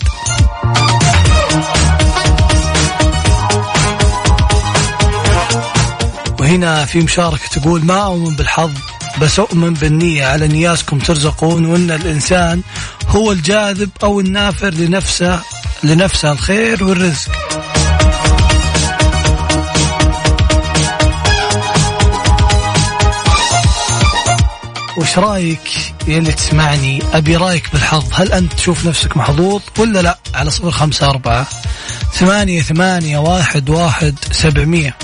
وهنا 6.39 6.85
في 6.85 6.99
مشاركة 6.99 7.47
تقول 7.55 7.85
ما 7.85 8.03
أؤمن 8.03 8.35
بالحظ 8.35 8.71
بس 9.21 9.39
أؤمن 9.39 9.73
بالنية. 9.73 10.25
على 10.25 10.47
نياسكم 10.47 10.99
ترزقون 10.99 11.65
وأن 11.65 11.91
الإنسان 11.91 12.61
هو 13.07 13.31
الجاذب 13.31 13.89
أو 14.03 14.19
النافر 14.19 14.69
لنفسه 14.69 15.41
لنفسه 15.83 16.31
الخير 16.31 16.83
والرزق. 16.83 17.46
وش 24.97 25.17
رأيك 25.17 25.93
يلي 26.07 26.31
تسمعني؟ 26.31 27.03
أبي 27.13 27.35
رأيك 27.35 27.71
بالحظ. 27.73 28.03
هل 28.13 28.31
أنت 28.31 28.53
تشوف 28.53 28.85
نفسك 28.85 29.17
محظوظ 29.17 29.61
ولا 29.79 29.99
لا؟ 29.99 30.17
على 30.35 30.49
صفر 30.51 30.71
خمسة 30.71 31.09
أربعة 31.09 31.47
ثمانية 32.13 32.61
ثمانية 32.61 33.17
واحد 33.17 33.69
واحد 33.69 34.15
سبعمية. 34.31 34.97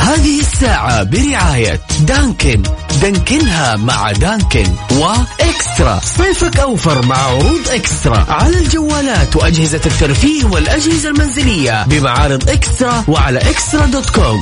هذه 0.00 0.40
الساعة 0.40 1.02
برعاية 1.02 1.80
دانكن. 2.00 2.62
دانكنها 3.04 3.76
مع 3.76 4.12
دانكن 4.12 4.66
وإكسترا. 4.90 6.00
صيفك 6.04 6.58
أوفر 6.58 7.06
مع 7.06 7.16
عروض 7.16 7.68
إكسترا. 7.68 8.26
على 8.28 8.58
الجوالات 8.58 9.36
وأجهزة 9.36 9.80
الترفيه 9.86 10.44
والأجهزة 10.44 11.08
المنزلية 11.08 11.84
بمعارض 11.86 12.50
إكسترا 12.50 13.04
وعلى 13.08 13.38
إكسترا 13.38 13.86
دوت 13.86 14.10
كوم. 14.10 14.40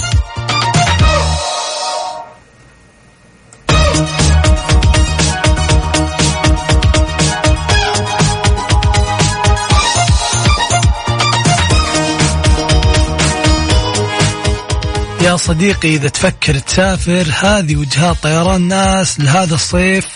يا 15.23 15.37
صديقي 15.37 15.95
إذا 15.95 16.09
تفكر 16.09 16.59
تسافر 16.59 17.27
هذه 17.41 17.77
وجهات 17.77 18.17
طيران 18.23 18.69
ناس 18.69 19.21
لهذا 19.21 19.55
الصيف 19.55 20.07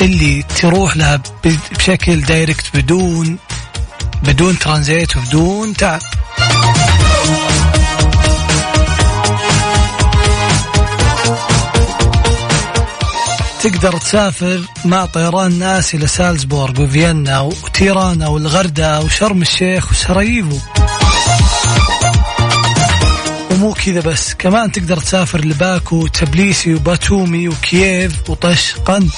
اللي 0.00 0.42
تروح 0.42 0.96
لها 0.96 1.22
بشكل 1.78 2.20
دايركت 2.20 2.64
بدون 2.76 3.38
بدون 4.22 4.58
ترانزيت 4.58 5.16
وبدون 5.16 5.76
تعب. 5.76 6.00
تقدر 13.62 13.96
تسافر 13.98 14.60
مع 14.84 15.06
طيران 15.06 15.58
ناس 15.58 15.94
إلى 15.94 16.06
سالزبورغ 16.06 16.82
وفيينا 16.82 17.40
وتيرانا 17.40 18.28
والغردة 18.28 19.00
وشرم 19.00 19.42
الشيخ 19.42 19.90
وسراييفو. 19.90 20.58
ومو 23.62 23.74
كذا 23.74 24.00
بس 24.00 24.34
كمان 24.34 24.72
تقدر 24.72 24.96
تسافر 24.96 25.40
لباكو 25.44 26.06
تبليسي 26.06 26.74
وباتومي 26.74 27.48
وكييف 27.48 28.30
وطشقند 28.30 29.10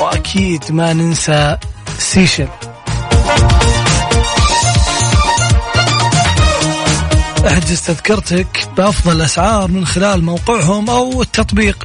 وأكيد 0.00 0.64
ما 0.70 0.92
ننسى 0.92 1.56
سيشل. 1.98 2.48
أحجز 7.46 7.80
تذكرتك 7.80 8.68
بأفضل 8.76 9.16
الاسعار 9.16 9.70
من 9.70 9.86
خلال 9.86 10.24
موقعهم 10.24 10.90
أو 10.90 11.22
التطبيق. 11.22 11.84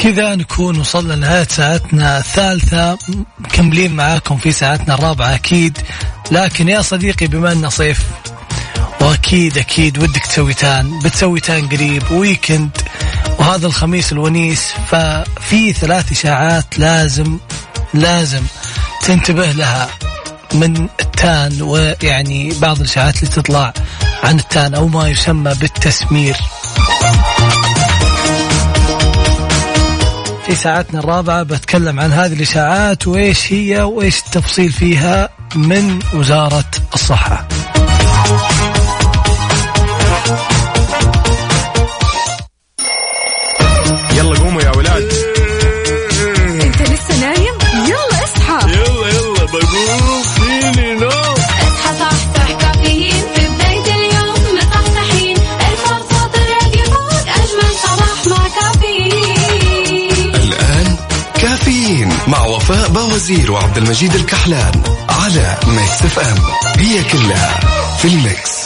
كذا 0.00 0.34
نكون 0.34 0.78
وصلنا 0.78 1.14
لنهاية 1.14 1.46
ساعتنا 1.50 2.18
الثالثة. 2.18 2.98
مكملين 3.38 3.96
معاكم 3.96 4.36
في 4.36 4.52
ساعتنا 4.52 4.94
الرابعة 4.94 5.34
أكيد. 5.34 5.78
لكن 6.30 6.68
يا 6.68 6.82
صديقي 6.82 7.26
بما 7.26 7.52
أنه 7.52 7.68
صيف 7.68 8.02
وأكيد 9.00 9.58
أكيد 9.58 9.98
ودك 9.98 10.26
تسوي 10.26 10.54
تان. 10.54 10.98
بتسوي 10.98 11.40
تان 11.40 11.68
قريب 11.68 12.10
ويكند 12.10 12.70
وهذا 13.38 13.66
الخميس 13.66 14.12
الونيس. 14.12 14.72
ففي 14.90 15.72
ثلاث 15.72 16.12
إشاعات 16.12 16.78
لازم 16.78 17.38
لازم 17.94 18.42
تنتبه 19.02 19.46
لها 19.46 19.88
من 20.54 20.88
التان 21.00 21.62
ويعني 21.62 22.52
بعض 22.62 22.80
الإشاعات 22.80 23.16
اللي 23.16 23.34
تطلع 23.34 23.72
عن 24.24 24.38
التان 24.38 24.74
أو 24.74 24.88
ما 24.88 25.08
يسمى 25.08 25.54
بالتسمير. 25.54 26.36
في 30.50 30.56
ساعتنا 30.56 31.00
الرابعة 31.00 31.42
بتكلم 31.42 32.00
عن 32.00 32.12
هذه 32.12 32.32
الإشاعات 32.32 33.06
وإيش 33.06 33.52
هي 33.52 33.82
وإيش 33.82 34.18
التفصيل 34.18 34.72
فيها 34.72 35.28
من 35.54 35.98
وزارة 36.14 36.70
الصحة. 36.94 37.48
وفاء 63.30 63.36
باوزير 63.36 63.52
وعبد 63.52 63.76
المجيد 63.76 64.14
الكحلان 64.14 64.82
على 65.08 65.56
Mix 65.66 66.02
FM. 66.02 66.38
هي 66.76 67.04
كلها 67.04 67.60
في 67.98 68.08
ال 68.08 68.18
Mix. 68.18 68.60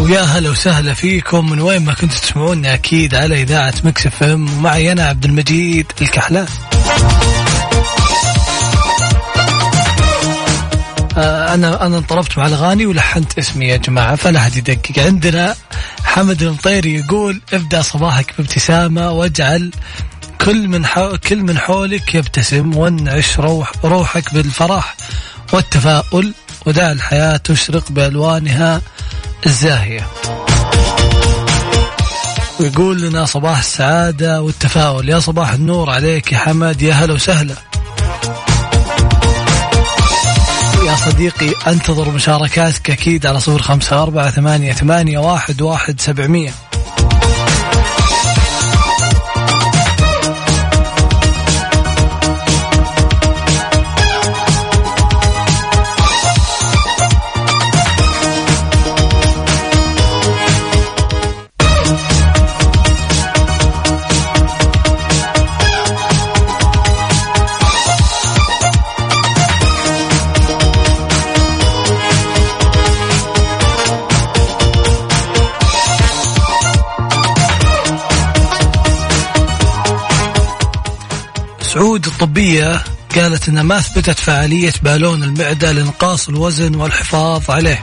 ويا 0.00 0.20
هلا 0.20 0.50
وسهلا 0.50 0.94
فيكم. 0.94 1.50
من 1.50 1.60
وين 1.60 1.84
ما 1.84 1.94
كنتوا 1.94 2.18
تسمعونا 2.18 2.74
أكيد 2.74 3.14
على 3.14 3.42
إذاعة 3.42 3.74
Mix 3.84 4.06
FM. 4.06 4.58
ومعي 4.58 4.92
أنا 4.92 5.04
عبد 5.04 5.24
المجيد 5.24 5.92
الكحلان. 6.02 6.46
أنا 11.16 11.86
أنا 11.86 11.98
انطربت 11.98 12.38
مع 12.38 12.46
الأغاني 12.46 12.86
ولحنت 12.86 13.38
اسمي 13.38 13.66
يا 13.66 13.76
جماعة 13.76 14.16
فلا 14.16 14.40
حد 14.40 14.56
يدقق 14.56 14.98
عندنا 14.98 15.54
حمد 16.04 16.42
المطيري 16.42 16.94
يقول 16.94 17.40
ابدأ 17.52 17.82
صباحك 17.82 18.34
بابتسامة 18.38 19.10
واجعل 19.10 19.70
كل 20.40 20.68
من. 20.68 20.86
كل 21.28 21.42
من 21.42 21.58
حولك 21.58 22.14
يبتسم 22.14 22.76
وانعش 22.76 23.40
روح 23.40 23.72
روحك 23.84 24.34
بالفرح 24.34 24.96
والتفاؤل 25.52 26.34
ودع 26.66 26.92
الحياة 26.92 27.36
تشرق 27.36 27.92
بألوانها 27.92 28.80
الزاهية. 29.46 30.06
ويقول 32.60 33.00
لنا 33.02 33.24
صباح 33.24 33.58
السعادة 33.58 34.42
والتفاؤل 34.42 35.08
يا 35.08 35.18
صباح 35.18 35.50
النور 35.52 35.90
عليك 35.90 36.32
يا 36.32 36.38
حمد 36.38 36.82
يا 36.82 36.94
هلا 36.94 37.12
وسهلا. 37.14 37.54
صديقي 40.96 41.52
أنتظر 41.66 42.10
مشاركاتك 42.10 42.90
أكيد 42.90 43.26
على 43.26 43.40
صفر 43.40 43.62
خمسة 43.62 44.02
أربعة 44.02 44.30
ثمانية, 44.30 44.72
ثمانية 44.72 45.18
واحد, 45.18 45.62
واحد 45.62 46.00
سبعمية. 46.00 46.50
سعود 81.74 82.06
الطبية 82.06 82.80
قالت 83.14 83.48
انها 83.48 83.62
ما 83.62 83.78
أثبتت 83.78 84.18
فعالية 84.18 84.72
بالون 84.82 85.22
المعدة 85.22 85.72
لإنقاص 85.72 86.28
الوزن 86.28 86.74
والحفاظ 86.74 87.50
عليه. 87.50 87.82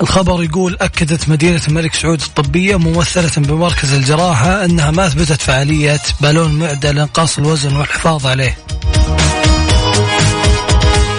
الخبر 0.00 0.42
يقول 0.42 0.76
أكدت 0.80 1.28
مدينة 1.28 1.60
الملك 1.68 1.94
سعود 1.94 2.20
الطبية 2.20 2.76
ممثلة 2.78 3.30
بمركز 3.36 3.92
الجراحة 3.92 4.64
أنها 4.64 4.90
ما 4.90 5.06
أثبتت 5.06 5.40
فعالية 5.42 6.00
بالون 6.20 6.50
المعدة 6.50 6.92
لإنقاص 6.92 7.38
الوزن 7.38 7.76
والحفاظ 7.76 8.26
عليه 8.26 8.56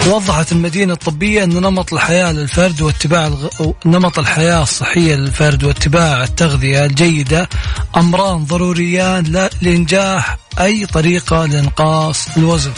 وضحت 0.06 0.52
المدينة 0.52 0.92
الطبية 0.92 1.44
أن 1.44 1.48
نمط 1.50 1.92
الحياة 1.92 2.32
للفرد 2.32 2.80
واتباع 2.82 3.26
الغ... 3.26 3.48
نمط 3.86 4.18
الحياة 4.18 4.62
الصحية 4.62 5.14
للفرد 5.16 5.64
واتباع 5.64 6.22
التغذية 6.24 6.84
الجيدة 6.84 7.48
أمران 7.96 8.44
ضروريان 8.44 9.24
لا- 9.24 9.50
لإنجاح 9.62 10.36
أي 10.60 10.86
طريقة 10.86 11.46
لإنقاص 11.46 12.28
الوزن. 12.36 12.72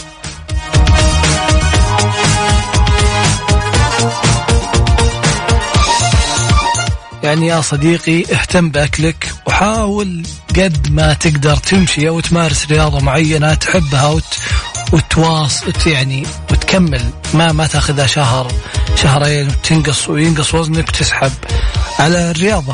يعني 7.23 7.47
يا 7.47 7.61
صديقي 7.61 8.21
اهتم 8.21 8.69
بأكلك 8.69 9.33
وحاول 9.47 10.23
قد 10.49 10.91
ما 10.91 11.13
تقدر 11.13 11.55
تمشي 11.57 12.07
أو 12.09 12.19
تمارس 12.19 12.65
رياضة 12.71 12.99
معينة 12.99 13.53
تحبها 13.53 14.07
وت... 14.07 14.37
وتواص 14.93 15.63
وت- 15.67 15.87
يعني 15.87 16.23
وتكمل 16.67 17.01
ما 17.33 17.51
ما 17.51 17.67
تاخذها 17.67 18.05
شهر 18.07 18.51
شهرين 18.95 19.47
وتنقص 19.47 20.09
وينقص 20.09 20.55
وزنك 20.55 20.89
وتسحب 20.89 21.31
على 21.99 22.31
الرياضة. 22.31 22.73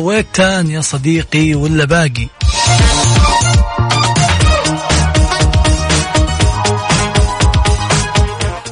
سويت 0.00 0.26
تان 0.34 0.70
يا 0.70 0.80
صديقي 0.80 1.54
ولا 1.54 1.84
باقي؟ 1.84 2.28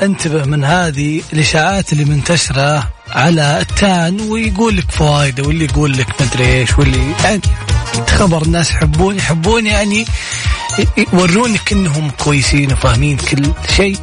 انتبه 0.02 0.44
من 0.44 0.64
هذه 0.64 1.22
الإشاعات 1.32 1.92
اللي 1.92 2.04
منتشرة 2.04 2.90
على 3.10 3.60
التان 3.60 4.20
ويقول 4.20 4.76
لك 4.76 4.90
فوائده 4.90 5.42
واللي 5.42 5.64
يقول 5.64 5.98
لك 5.98 6.22
مدري 6.22 6.46
إيش 6.46 6.78
واللي 6.78 7.14
يعني 7.24 7.40
خبر 8.08 8.42
الناس 8.42 8.70
يحبون 8.70 9.16
يحبون 9.16 9.66
يعني 9.66 10.04
يورونك 11.12 11.72
إنهم 11.72 12.10
كويسين 12.10 12.72
وفاهمين 12.72 13.16
كل 13.16 13.52
شيء. 13.76 13.96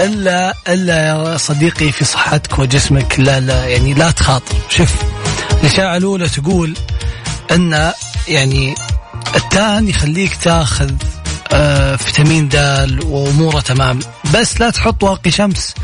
الا 0.00 0.54
إلا 0.68 1.06
يا 1.06 1.36
صديقي 1.36 1.92
في 1.92 2.04
صحتك 2.04 2.58
وجسمك. 2.58 3.20
لا 3.20 3.40
لا 3.40 3.64
يعني 3.64 3.94
لا 3.94 4.10
تخاطر. 4.10 4.54
شوف 4.68 4.92
الاشاعه 5.60 5.96
الأولى 5.96 6.28
تقول 6.28 6.74
إن 7.50 7.92
يعني 8.28 8.74
التان 9.36 9.88
يخليك 9.88 10.36
تاخذ 10.36 10.90
آه 11.52 11.96
فيتامين 11.96 12.48
د 12.48 12.56
وأموره 13.04 13.60
تمام. 13.60 13.98
بس 14.34 14.60
لا 14.60 14.70
تحط 14.70 15.02
واقي 15.02 15.30
شمس 15.30 15.74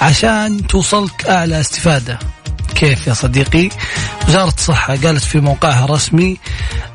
عشان 0.00 0.66
توصلك 0.66 1.26
أعلى 1.26 1.60
استفادة. 1.60 2.18
كيف 2.74 3.06
يا 3.06 3.14
صديقي؟ 3.14 3.68
وزارة 4.28 4.54
الصحة 4.58 4.96
قالت 4.96 5.24
في 5.24 5.40
موقعها 5.40 5.84
الرسمي 5.84 6.38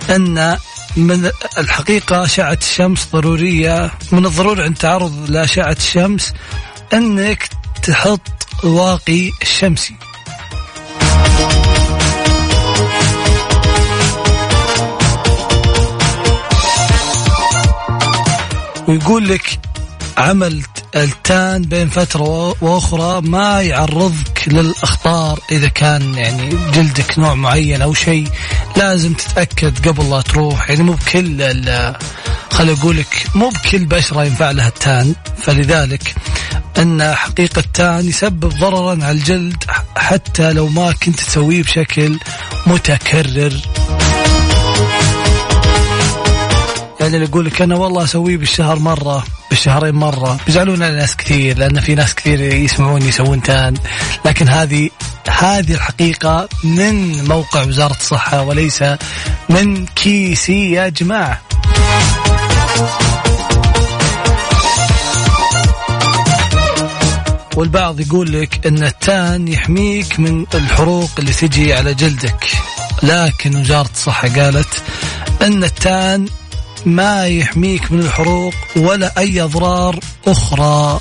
إن 0.09 0.57
من 0.97 1.31
الحقيقة 1.57 2.23
أشعة 2.23 2.57
الشمس 2.61 3.07
ضرورية. 3.13 3.91
من 4.11 4.25
الضروري 4.25 4.63
عند 4.63 4.71
التعرض 4.71 5.29
لأشعة 5.29 5.71
الشمس 5.71 6.33
أنك 6.93 7.49
تحط 7.83 8.21
الواقي 8.63 9.31
الشمسي. 9.41 9.95
ويقول 18.87 19.29
لك 19.29 19.59
عمل 20.19 20.63
التان 20.95 21.61
بين 21.61 21.89
فترة 21.89 22.55
وأخرى 22.63 23.21
ما 23.21 23.61
يعرضك 23.61 24.43
للأخطار 24.47 25.39
إذا 25.51 25.67
كان 25.67 26.13
يعني 26.15 26.49
جلدك 26.73 27.19
نوع 27.19 27.33
معين 27.33 27.81
أو 27.81 27.93
شيء 27.93 28.27
لازم 28.77 29.13
تتأكد 29.13 29.87
قبل 29.87 30.09
لا 30.09 30.21
تروح. 30.21 30.69
يعني 30.69 30.83
مو 30.83 30.93
بكل 30.93 31.41
ال- 31.41 31.95
خل 32.51 32.69
أقول 32.69 32.97
لك 32.97 33.25
مو 33.35 33.49
بكل 33.49 33.85
بشرة 33.85 34.23
ينفع 34.25 34.51
لها 34.51 34.67
التان. 34.67 35.15
فلذلك 35.41 36.15
أن 36.77 37.15
حقيقة 37.15 37.59
التان 37.59 38.07
يسبب 38.09 38.49
ضررا 38.49 38.91
على 38.91 39.11
الجلد 39.11 39.63
حتى 39.97 40.53
لو 40.53 40.67
ما 40.67 40.91
كنت 40.91 41.19
تسويه 41.19 41.63
بشكل 41.63 42.19
متكرر. 42.67 43.53
اللي 47.15 47.25
يقول 47.25 47.45
لك 47.45 47.61
أنا 47.61 47.75
والله 47.75 48.03
أسويه 48.03 48.37
بالشهر 48.37 48.79
مرة 48.79 49.23
بالشهرين 49.49 49.95
مرة. 49.95 50.37
بيزعلون 50.45 50.83
على 50.83 50.95
ناس 50.95 51.15
كثير 51.15 51.57
لأن 51.57 51.79
في 51.79 51.95
ناس 51.95 52.15
كثير 52.15 52.41
يسمعون 52.41 53.01
يسوون 53.01 53.41
تان. 53.41 53.73
لكن 54.25 54.49
هذه 54.49 54.89
هذه 55.29 55.73
الحقيقة 55.73 56.49
من 56.63 57.25
موقع 57.25 57.63
وزارة 57.63 57.95
الصحة 57.95 58.41
وليس 58.41 58.83
من 59.49 59.85
كيسي 59.85 60.71
يا 60.71 60.89
جماعة. 60.89 61.41
والبعض 67.55 67.99
يقول 67.99 68.41
لك 68.41 68.67
إن 68.67 68.83
التان 68.83 69.47
يحميك 69.47 70.19
من 70.19 70.45
الحروق 70.53 71.09
اللي 71.19 71.33
تجي 71.33 71.73
على 71.73 71.93
جلدك. 71.93 72.45
لكن 73.03 73.55
وزارة 73.55 73.89
الصحة 73.95 74.27
قالت 74.27 74.83
إن 75.41 75.63
التان 75.63 76.25
ما 76.85 77.27
يحميك 77.27 77.91
من 77.91 77.99
الحروق 77.99 78.53
ولا 78.75 79.13
أي 79.17 79.41
أضرار 79.41 79.99
أخرى. 80.27 80.99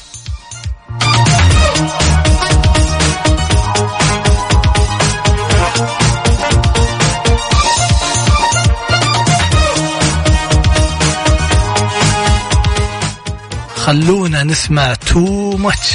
خلونا 13.76 14.44
نسمع 14.44 14.94
تو 14.94 15.56
ماتش 15.56 15.94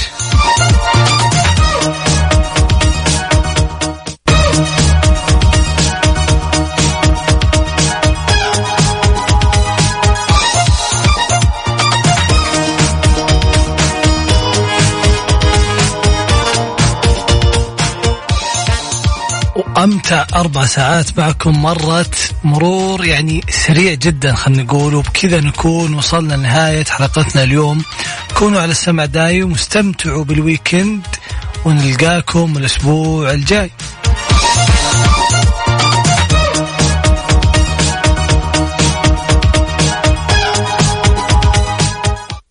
وامتع 19.83 20.25
أربع 20.35 20.65
ساعات 20.65 21.19
معكم 21.19 21.61
مرت 21.61 22.15
مرور 22.43 23.05
يعني 23.05 23.41
سريع 23.49 23.93
جدا 23.93 24.35
خلينا 24.35 24.63
نقول 24.63 24.95
وبكذا 24.95 25.39
نكون 25.41 25.93
وصلنا 25.93 26.33
لنهاية 26.33 26.83
حلقتنا 26.85 27.43
اليوم. 27.43 27.83
كونوا 28.37 28.61
على 28.61 28.71
السمع 28.71 29.05
دايم 29.05 29.51
واستمتعوا 29.51 30.23
بالويكند 30.23 31.07
ونلقاكم 31.65 32.57
الأسبوع 32.57 33.31
الجاي. 33.31 33.71